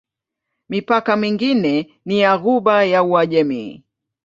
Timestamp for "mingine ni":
1.15-2.19